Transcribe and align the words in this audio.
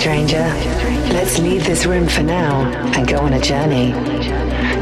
stranger. 0.00 0.46
Let's 1.12 1.38
leave 1.38 1.66
this 1.66 1.84
room 1.84 2.08
for 2.08 2.22
now 2.22 2.62
and 2.96 3.06
go 3.06 3.18
on 3.18 3.34
a 3.34 3.40
journey. 3.40 3.92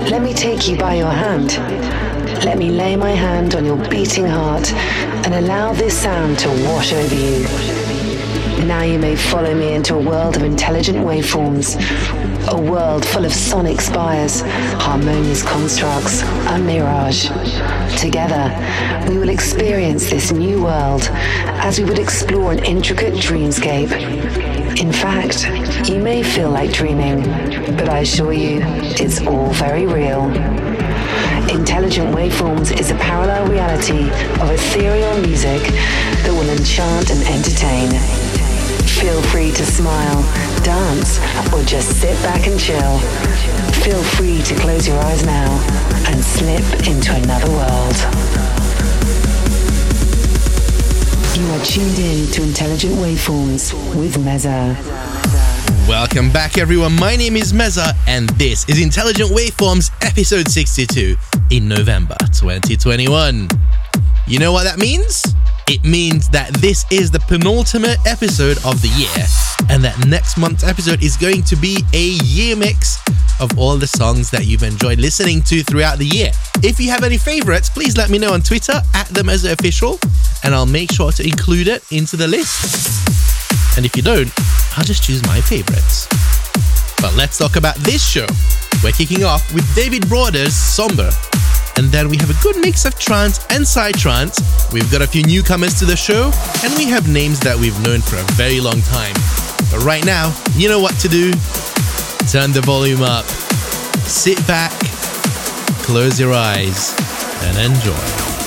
Let 0.08 0.22
me 0.22 0.32
take 0.32 0.68
you 0.68 0.78
by 0.78 0.94
your 0.94 1.10
hand. 1.10 1.48
Let 2.44 2.56
me 2.56 2.70
lay 2.70 2.94
my 2.94 3.10
hand 3.10 3.56
on 3.56 3.64
your 3.64 3.78
beating 3.90 4.26
heart 4.26 4.72
and 5.24 5.34
allow 5.34 5.72
this 5.72 6.00
sound 6.00 6.38
to 6.38 6.48
wash 6.68 6.92
over 6.92 7.14
you. 7.16 7.42
Now 8.64 8.82
you 8.82 9.00
may 9.00 9.16
follow 9.16 9.52
me 9.56 9.74
into 9.74 9.96
a 9.96 10.00
world 10.00 10.36
of 10.36 10.44
intelligent 10.44 10.98
waveforms, 10.98 11.74
a 12.52 12.60
world 12.60 13.04
full 13.04 13.24
of 13.24 13.32
sonic 13.32 13.80
spires, 13.80 14.42
harmonious 14.82 15.42
constructs, 15.42 16.22
a 16.22 16.58
mirage. 16.58 17.28
Together, 17.98 18.54
we 19.10 19.18
will 19.18 19.30
experience 19.30 20.10
this 20.10 20.30
new 20.30 20.62
world 20.62 21.08
as 21.66 21.80
we 21.80 21.84
would 21.86 21.98
explore 21.98 22.52
an 22.52 22.64
intricate 22.64 23.14
dreamscape. 23.14 24.47
In 24.78 24.92
fact, 24.92 25.44
you 25.88 25.98
may 25.98 26.22
feel 26.22 26.50
like 26.50 26.72
dreaming, 26.72 27.22
but 27.76 27.88
I 27.88 27.98
assure 27.98 28.32
you, 28.32 28.60
it's 28.62 29.20
all 29.26 29.50
very 29.54 29.86
real. 29.86 30.26
Intelligent 31.50 32.14
Waveforms 32.14 32.78
is 32.78 32.92
a 32.92 32.94
parallel 32.94 33.48
reality 33.48 34.08
of 34.40 34.50
ethereal 34.52 35.18
music 35.20 35.62
that 36.22 36.30
will 36.30 36.48
enchant 36.48 37.10
and 37.10 37.20
entertain. 37.26 37.90
Feel 39.00 39.20
free 39.22 39.50
to 39.50 39.66
smile, 39.66 40.22
dance, 40.62 41.18
or 41.52 41.60
just 41.64 42.00
sit 42.00 42.14
back 42.22 42.46
and 42.46 42.58
chill. 42.60 42.98
Feel 43.82 44.02
free 44.14 44.40
to 44.42 44.54
close 44.54 44.86
your 44.86 44.98
eyes 44.98 45.26
now 45.26 45.50
and 46.06 46.22
slip 46.22 46.86
into 46.86 47.12
another 47.16 47.50
world. 47.50 48.67
You 51.38 51.46
are 51.52 51.64
tuned 51.64 51.96
in 52.00 52.26
to 52.32 52.42
Intelligent 52.42 52.94
Waveforms 52.94 53.72
with 53.94 54.16
Meza. 54.16 54.74
Welcome 55.86 56.32
back, 56.32 56.58
everyone. 56.58 56.96
My 56.96 57.14
name 57.14 57.36
is 57.36 57.52
Meza, 57.52 57.96
and 58.08 58.28
this 58.30 58.68
is 58.68 58.82
Intelligent 58.82 59.30
Waveforms 59.30 59.92
episode 60.02 60.48
62 60.48 61.14
in 61.50 61.68
November 61.68 62.16
2021. 62.32 63.48
You 64.26 64.38
know 64.40 64.50
what 64.50 64.64
that 64.64 64.78
means? 64.78 65.22
It 65.68 65.84
means 65.84 66.28
that 66.30 66.52
this 66.54 66.84
is 66.90 67.08
the 67.12 67.20
penultimate 67.20 67.98
episode 68.04 68.56
of 68.64 68.82
the 68.82 68.88
year, 68.88 69.26
and 69.70 69.84
that 69.84 70.08
next 70.08 70.38
month's 70.38 70.64
episode 70.64 71.04
is 71.04 71.16
going 71.16 71.44
to 71.44 71.54
be 71.54 71.84
a 71.92 72.08
year 72.24 72.56
mix 72.56 72.98
of 73.38 73.56
all 73.56 73.76
the 73.76 73.86
songs 73.86 74.28
that 74.30 74.46
you've 74.46 74.64
enjoyed 74.64 74.98
listening 74.98 75.42
to 75.42 75.62
throughout 75.62 75.98
the 75.98 76.06
year. 76.06 76.32
If 76.64 76.80
you 76.80 76.90
have 76.90 77.04
any 77.04 77.16
favorites, 77.16 77.68
please 77.68 77.96
let 77.96 78.10
me 78.10 78.18
know 78.18 78.32
on 78.32 78.42
Twitter 78.42 78.82
at 78.94 79.06
the 79.08 79.22
Meza 79.22 79.52
Official, 79.52 80.00
and 80.42 80.54
I'll 80.54 80.66
make 80.66 80.92
sure 80.92 81.12
to 81.12 81.22
include 81.22 81.68
it 81.68 81.84
into 81.90 82.16
the 82.16 82.28
list. 82.28 83.76
And 83.76 83.86
if 83.86 83.96
you 83.96 84.02
don't, 84.02 84.32
I'll 84.76 84.84
just 84.84 85.02
choose 85.02 85.22
my 85.26 85.40
favorites. 85.40 86.06
But 87.00 87.14
let's 87.14 87.38
talk 87.38 87.56
about 87.56 87.76
this 87.76 88.06
show. 88.06 88.26
We're 88.82 88.92
kicking 88.92 89.24
off 89.24 89.52
with 89.54 89.64
David 89.74 90.08
Broder's 90.08 90.54
Somber. 90.54 91.10
And 91.76 91.86
then 91.88 92.08
we 92.08 92.16
have 92.16 92.30
a 92.30 92.42
good 92.42 92.56
mix 92.56 92.84
of 92.84 92.98
trance 92.98 93.38
and 93.50 93.64
psytrance. 93.64 94.42
We've 94.72 94.90
got 94.90 95.00
a 95.00 95.06
few 95.06 95.22
newcomers 95.22 95.78
to 95.78 95.84
the 95.84 95.96
show, 95.96 96.32
and 96.64 96.74
we 96.74 96.86
have 96.86 97.08
names 97.08 97.38
that 97.40 97.56
we've 97.56 97.80
known 97.82 98.00
for 98.00 98.16
a 98.16 98.24
very 98.34 98.60
long 98.60 98.80
time. 98.82 99.14
But 99.70 99.84
right 99.84 100.04
now, 100.04 100.34
you 100.56 100.68
know 100.68 100.80
what 100.80 100.98
to 101.00 101.08
do. 101.08 101.30
Turn 102.32 102.50
the 102.52 102.62
volume 102.64 103.02
up, 103.02 103.24
sit 104.04 104.44
back, 104.48 104.72
close 105.84 106.18
your 106.18 106.34
eyes, 106.34 106.94
and 107.44 107.72
enjoy. 107.72 108.37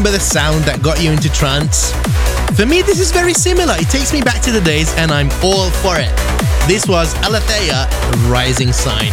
Remember 0.00 0.16
the 0.16 0.24
sound 0.24 0.64
that 0.64 0.80
got 0.80 1.02
you 1.02 1.10
into 1.12 1.30
trance? 1.30 1.92
For 2.56 2.64
me, 2.64 2.80
this 2.80 3.00
is 3.00 3.12
very 3.12 3.34
similar. 3.34 3.74
It 3.76 3.90
takes 3.90 4.14
me 4.14 4.22
back 4.22 4.40
to 4.48 4.50
the 4.50 4.60
days, 4.62 4.94
and 4.96 5.10
I'm 5.10 5.28
all 5.44 5.68
for 5.84 6.00
it. 6.00 6.08
This 6.66 6.88
was 6.88 7.12
Aletheia, 7.20 7.84
Rising 8.32 8.72
Sign. 8.72 9.12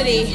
Intensity, 0.00 0.29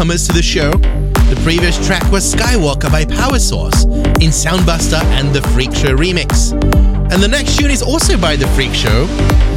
newcomers 0.00 0.26
to 0.26 0.32
the 0.32 0.42
show. 0.42 0.70
The 1.28 1.38
previous 1.44 1.76
track 1.86 2.10
was 2.10 2.34
Skywalker 2.34 2.90
by 2.90 3.04
Power 3.04 3.38
Source 3.38 3.84
in 3.84 4.30
Soundbuster 4.30 5.02
and 5.18 5.34
the 5.34 5.42
Freak 5.48 5.74
Show 5.74 5.94
remix. 5.94 6.52
And 7.12 7.22
the 7.22 7.28
next 7.28 7.58
tune 7.58 7.70
is 7.70 7.82
also 7.82 8.16
by 8.16 8.34
the 8.34 8.46
Freak 8.48 8.72
Show, 8.72 9.04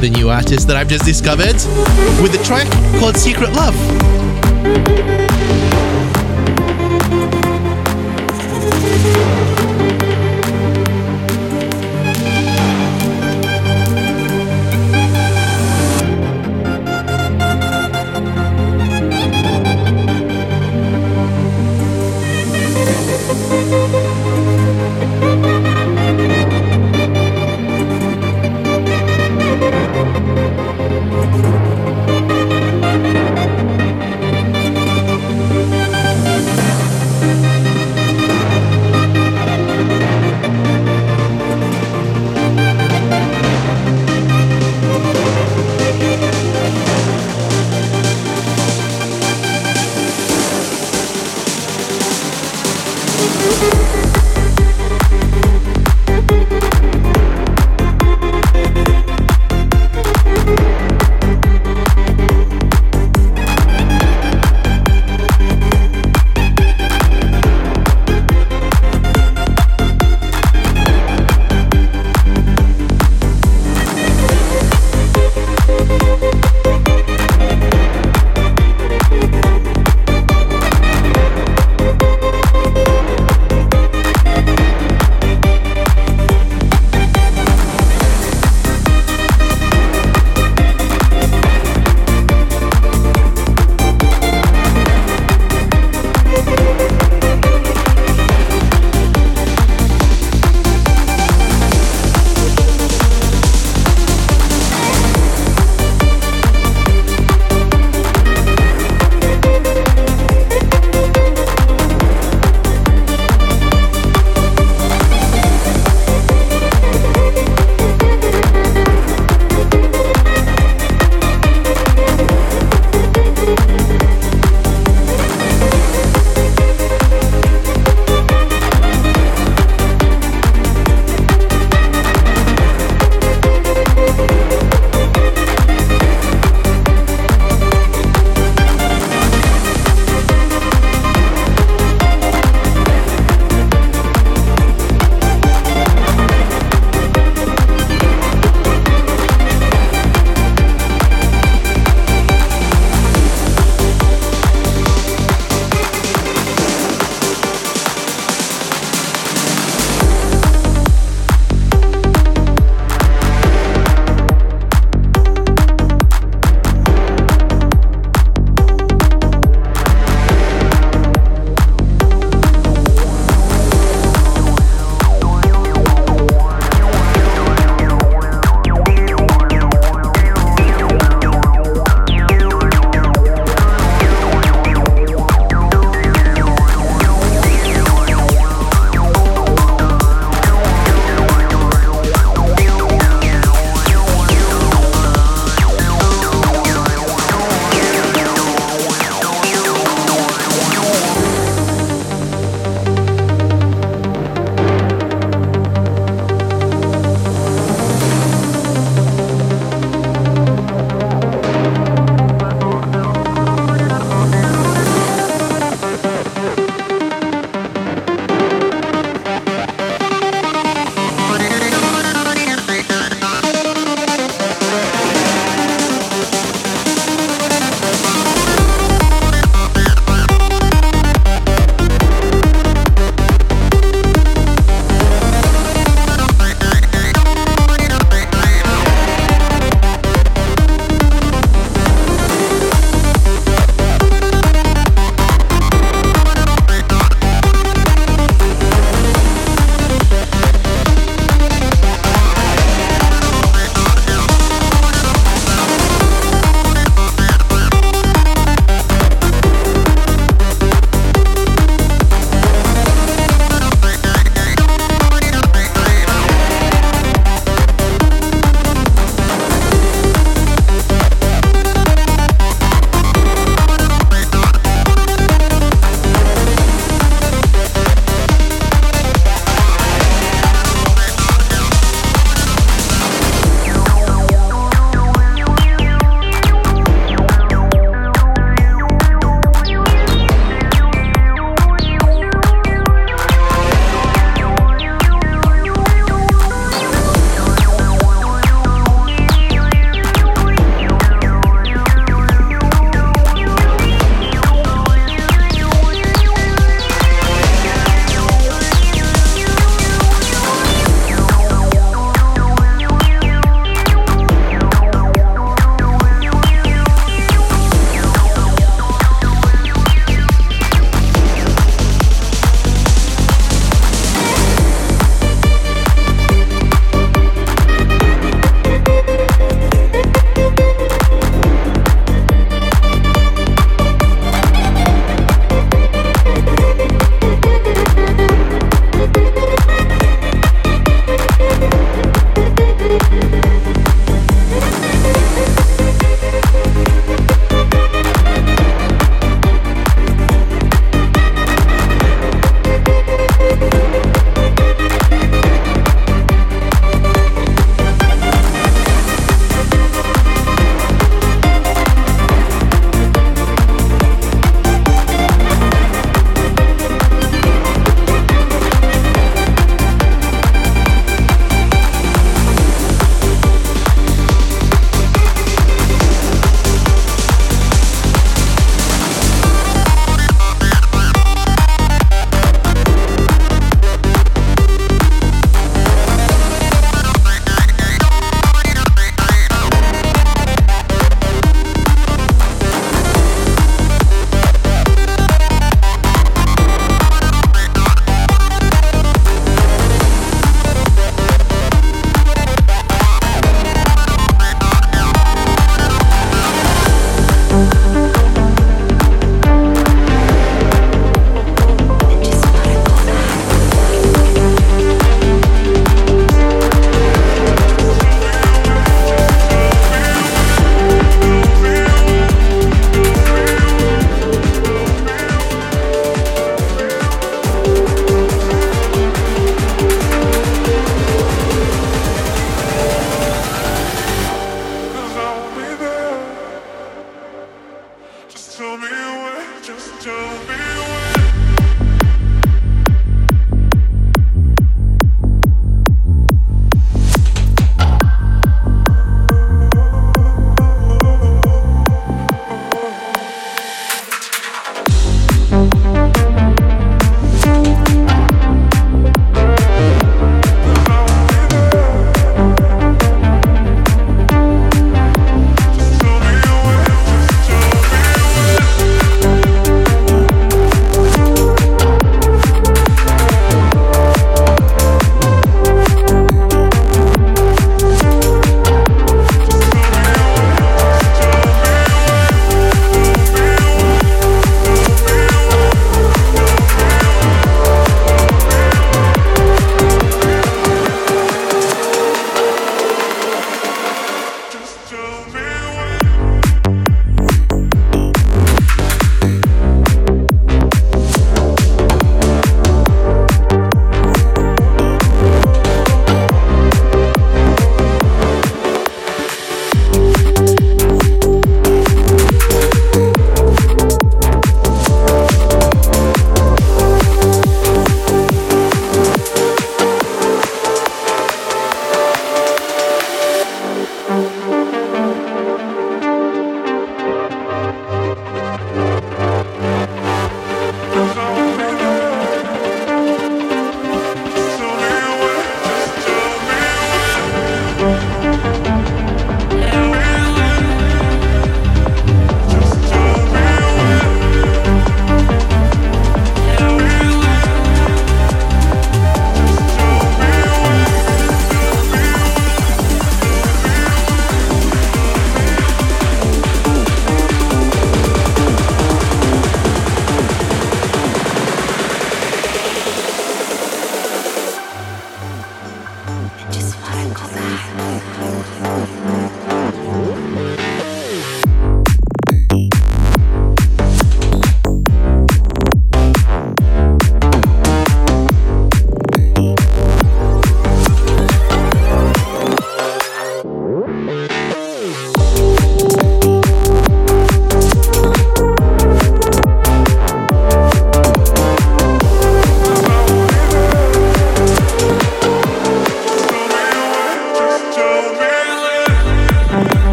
the 0.00 0.10
new 0.10 0.30
artist 0.30 0.66
that 0.66 0.76
I've 0.76 0.88
just 0.88 1.04
discovered, 1.04 1.54
with 2.20 2.34
a 2.34 2.42
track 2.44 2.68
called 2.98 3.16
Secret 3.16 3.52
Love. 3.52 3.76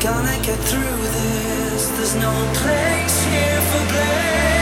Gonna 0.00 0.38
get 0.42 0.58
through 0.58 0.96
this. 1.18 1.88
There's 1.96 2.14
no 2.14 2.32
place 2.54 3.24
here 3.24 3.60
for 3.60 3.92
blame. 3.92 4.57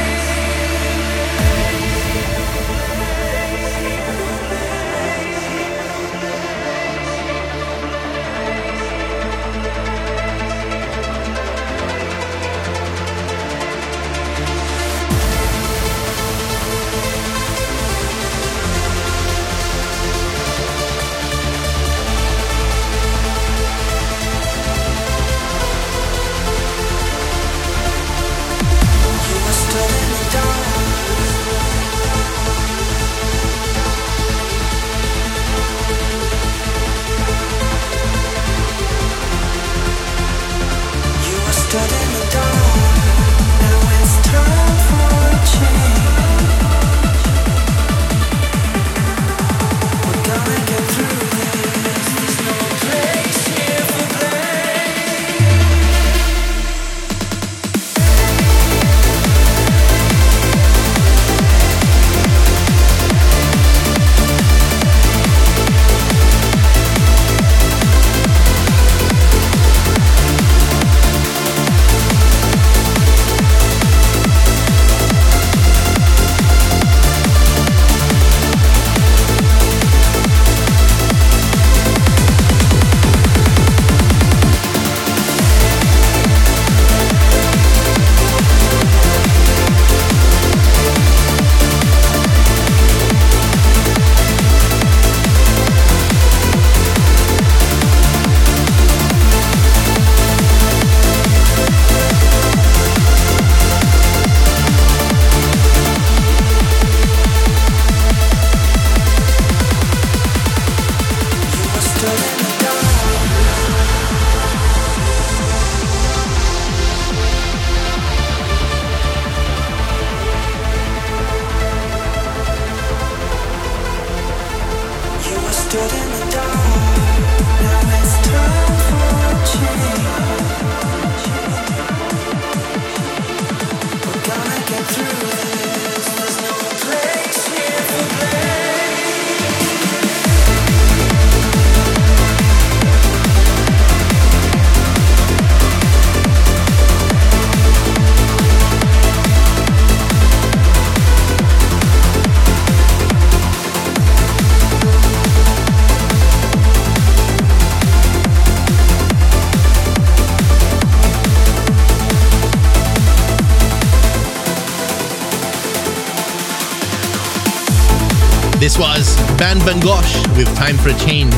Was 168.79 169.17
Ban 169.39 169.57
Bangosh 169.61 170.37
with 170.37 170.55
Time 170.55 170.77
for 170.77 170.91
a 170.91 170.99
Change. 170.99 171.33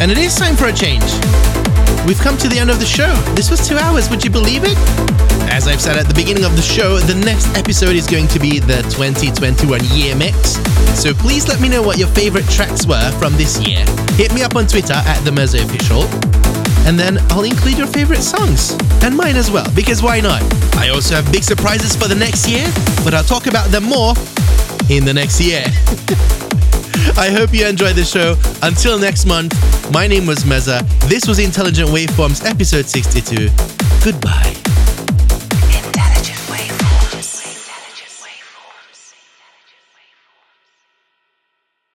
And 0.00 0.10
it 0.10 0.18
is 0.18 0.34
time 0.34 0.56
for 0.56 0.66
a 0.66 0.72
change. 0.72 1.04
We've 2.04 2.18
come 2.18 2.36
to 2.38 2.48
the 2.48 2.58
end 2.58 2.68
of 2.68 2.80
the 2.80 2.86
show. 2.86 3.14
This 3.36 3.48
was 3.48 3.66
two 3.66 3.76
hours, 3.78 4.10
would 4.10 4.24
you 4.24 4.30
believe 4.30 4.62
it? 4.64 4.76
As 5.52 5.68
I've 5.68 5.80
said 5.80 5.96
at 5.96 6.08
the 6.08 6.14
beginning 6.14 6.44
of 6.44 6.56
the 6.56 6.62
show, 6.62 6.98
the 6.98 7.14
next 7.14 7.46
episode 7.56 7.94
is 7.94 8.08
going 8.08 8.26
to 8.28 8.40
be 8.40 8.58
the 8.58 8.82
2021 8.90 9.80
year 9.92 10.16
mix. 10.16 10.58
So 10.98 11.14
please 11.14 11.46
let 11.46 11.60
me 11.60 11.68
know 11.68 11.80
what 11.80 11.96
your 11.96 12.08
favorite 12.08 12.48
tracks 12.48 12.86
were 12.86 13.10
from 13.20 13.34
this 13.34 13.60
year. 13.64 13.84
Hit 14.18 14.34
me 14.34 14.42
up 14.42 14.56
on 14.56 14.66
Twitter 14.66 14.94
at 14.94 15.20
the 15.24 15.30
Merzo 15.30 15.62
Official. 15.62 16.02
And 16.88 16.98
then 16.98 17.18
I'll 17.30 17.44
include 17.44 17.78
your 17.78 17.86
favorite 17.86 18.22
songs. 18.22 18.72
And 19.04 19.16
mine 19.16 19.36
as 19.36 19.48
well, 19.48 19.70
because 19.76 20.02
why 20.02 20.18
not? 20.18 20.42
I 20.74 20.88
also 20.88 21.14
have 21.14 21.30
big 21.30 21.44
surprises 21.44 21.94
for 21.94 22.08
the 22.08 22.16
next 22.16 22.48
year, 22.48 22.66
but 23.04 23.14
I'll 23.14 23.22
talk 23.22 23.46
about 23.46 23.70
them 23.70 23.84
more 23.84 24.14
in 24.90 25.04
the 25.04 25.14
next 25.14 25.40
year. 25.40 25.64
I 27.16 27.30
hope 27.30 27.52
you 27.52 27.66
enjoyed 27.66 27.96
the 27.96 28.04
show. 28.04 28.36
Until 28.62 28.98
next 28.98 29.26
month, 29.26 29.52
my 29.92 30.06
name 30.06 30.26
was 30.26 30.38
Meza. 30.44 30.82
This 31.08 31.26
was 31.26 31.38
Intelligent 31.38 31.88
Waveforms 31.90 32.44
episode 32.44 32.86
62. 32.86 33.48
Goodbye. 34.04 34.53